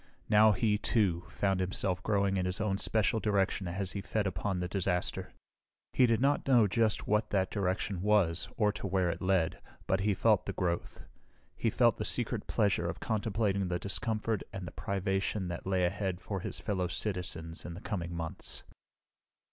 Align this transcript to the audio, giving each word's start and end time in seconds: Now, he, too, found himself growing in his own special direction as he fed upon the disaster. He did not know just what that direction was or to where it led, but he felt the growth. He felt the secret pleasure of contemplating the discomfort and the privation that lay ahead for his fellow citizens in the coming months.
Now, 0.29 0.51
he, 0.53 0.79
too, 0.79 1.25
found 1.29 1.59
himself 1.59 2.01
growing 2.01 2.35
in 2.35 2.47
his 2.47 2.59
own 2.59 2.79
special 2.79 3.19
direction 3.19 3.67
as 3.67 3.91
he 3.91 4.01
fed 4.01 4.25
upon 4.25 4.59
the 4.59 4.67
disaster. 4.67 5.31
He 5.93 6.07
did 6.07 6.19
not 6.19 6.47
know 6.47 6.65
just 6.65 7.07
what 7.07 7.29
that 7.29 7.51
direction 7.51 8.01
was 8.01 8.49
or 8.57 8.71
to 8.71 8.87
where 8.87 9.11
it 9.11 9.21
led, 9.21 9.59
but 9.85 9.99
he 9.99 10.15
felt 10.15 10.47
the 10.47 10.53
growth. 10.53 11.03
He 11.55 11.69
felt 11.69 11.97
the 11.97 12.03
secret 12.05 12.47
pleasure 12.47 12.89
of 12.89 12.99
contemplating 12.99 13.67
the 13.67 13.77
discomfort 13.77 14.41
and 14.51 14.65
the 14.67 14.71
privation 14.71 15.49
that 15.49 15.67
lay 15.67 15.85
ahead 15.85 16.19
for 16.19 16.39
his 16.39 16.59
fellow 16.59 16.87
citizens 16.87 17.63
in 17.63 17.75
the 17.75 17.79
coming 17.81 18.11
months. 18.15 18.63